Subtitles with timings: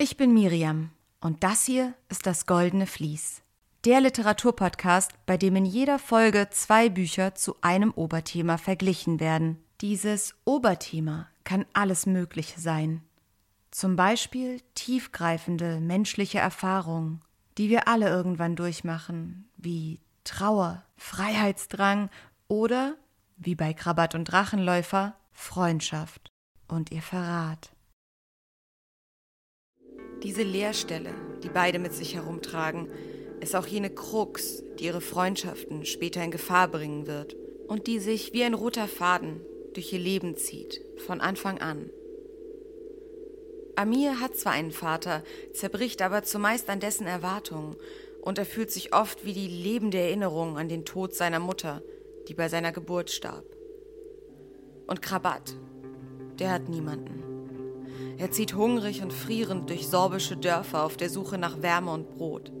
[0.00, 3.42] Ich bin Miriam und das hier ist das Goldene Vlies.
[3.84, 9.58] Der Literaturpodcast, bei dem in jeder Folge zwei Bücher zu einem Oberthema verglichen werden.
[9.80, 13.02] Dieses Oberthema kann alles Mögliche sein.
[13.72, 17.20] Zum Beispiel tiefgreifende menschliche Erfahrungen,
[17.58, 22.08] die wir alle irgendwann durchmachen, wie Trauer, Freiheitsdrang
[22.46, 22.94] oder,
[23.36, 26.30] wie bei Krabat und Drachenläufer, Freundschaft
[26.68, 27.72] und ihr Verrat.
[30.22, 31.14] Diese Leerstelle,
[31.44, 32.88] die beide mit sich herumtragen,
[33.40, 37.36] ist auch jene Krux, die ihre Freundschaften später in Gefahr bringen wird
[37.68, 39.40] und die sich wie ein roter Faden
[39.74, 41.90] durch ihr Leben zieht, von Anfang an.
[43.76, 47.76] Amir hat zwar einen Vater, zerbricht aber zumeist an dessen Erwartungen
[48.20, 51.82] und er fühlt sich oft wie die lebende Erinnerung an den Tod seiner Mutter,
[52.26, 53.44] die bei seiner Geburt starb.
[54.88, 55.54] Und Krabat,
[56.40, 57.27] der hat niemanden.
[58.18, 62.52] Er zieht hungrig und frierend durch sorbische Dörfer auf der Suche nach Wärme und Brot.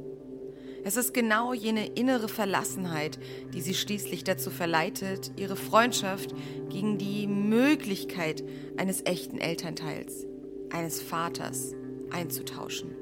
[0.84, 3.18] Es ist genau jene innere Verlassenheit,
[3.52, 6.30] die sie schließlich dazu verleitet, ihre Freundschaft
[6.70, 8.44] gegen die Möglichkeit
[8.76, 10.24] eines echten Elternteils,
[10.70, 11.74] eines Vaters,
[12.12, 12.94] einzutauschen.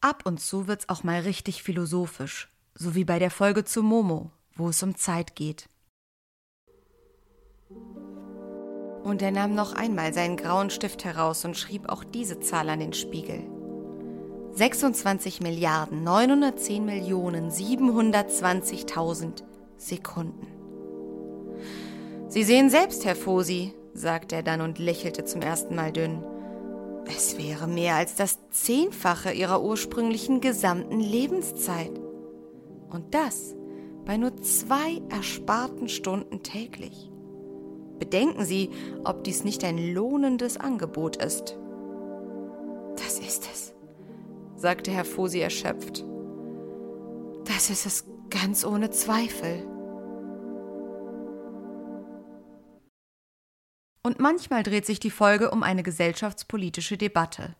[0.00, 4.30] Ab und zu wird's auch mal richtig philosophisch, so wie bei der Folge zu Momo,
[4.54, 5.68] wo es um Zeit geht.
[9.04, 12.80] Und er nahm noch einmal seinen grauen Stift heraus und schrieb auch diese Zahl an
[12.80, 13.44] den Spiegel.
[14.52, 19.42] 26 Milliarden 910 Millionen 720.000
[19.76, 20.46] Sekunden.
[22.28, 26.24] Sie sehen selbst, Herr Fosi, sagte er dann und lächelte zum ersten Mal dünn.
[27.06, 31.92] Es wäre mehr als das Zehnfache Ihrer ursprünglichen gesamten Lebenszeit.
[32.88, 33.54] Und das
[34.06, 37.10] bei nur zwei ersparten Stunden täglich.
[38.04, 38.68] Bedenken Sie,
[39.02, 41.56] ob dies nicht ein lohnendes Angebot ist.
[42.96, 43.74] Das ist es,
[44.56, 46.04] sagte Herr Fosi erschöpft.
[47.46, 49.66] Das ist es ganz ohne Zweifel.
[54.02, 57.56] Und manchmal dreht sich die Folge um eine gesellschaftspolitische Debatte.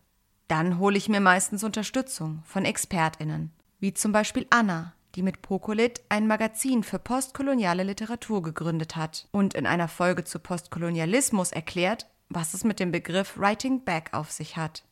[0.47, 6.01] Dann hole ich mir meistens Unterstützung von Expertinnen, wie zum Beispiel Anna, die mit Pokolit
[6.09, 12.53] ein Magazin für postkoloniale Literatur gegründet hat und in einer Folge zu Postkolonialismus erklärt, was
[12.53, 14.83] es mit dem Begriff Writing Back auf sich hat.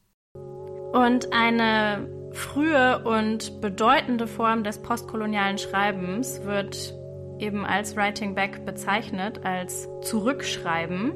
[0.93, 6.93] Und eine frühe und bedeutende Form des postkolonialen Schreibens wird
[7.39, 11.13] eben als Writing Back bezeichnet, als Zurückschreiben.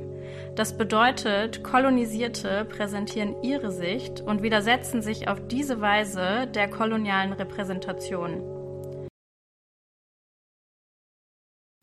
[0.55, 8.56] Das bedeutet, Kolonisierte präsentieren ihre Sicht und widersetzen sich auf diese Weise der kolonialen Repräsentation.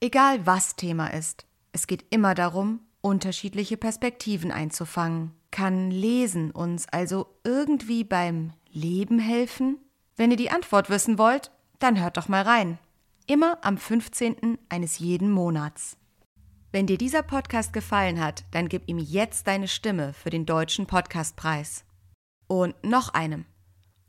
[0.04, 5.32] Egal was Thema ist, es geht immer darum, unterschiedliche Perspektiven einzufangen.
[5.50, 9.78] Kann Lesen uns also irgendwie beim Leben helfen?
[10.15, 12.78] Wenn ihr die Antwort wissen wollt, dann hört doch mal rein.
[13.26, 14.59] Immer am 15.
[14.69, 15.97] eines jeden Monats.
[16.71, 20.86] Wenn dir dieser Podcast gefallen hat, dann gib ihm jetzt deine Stimme für den Deutschen
[20.86, 21.86] Podcastpreis.
[22.47, 23.47] Und noch einem.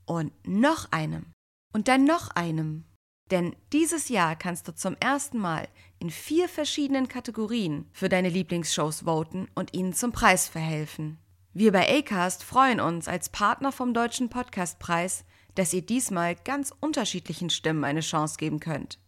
[0.05, 1.27] Und noch einem.
[1.71, 2.83] Und dann noch einem.
[3.31, 5.67] Denn dieses Jahr kannst du zum ersten Mal
[5.99, 11.17] in vier verschiedenen Kategorien für deine Lieblingsshows voten und ihnen zum Preis verhelfen.
[11.53, 15.25] Wir bei Acast freuen uns als Partner vom Deutschen Podcastpreis,
[15.55, 18.99] dass ihr diesmal ganz unterschiedlichen Stimmen eine Chance geben könnt.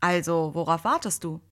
[0.00, 1.42] Also, worauf wartest du?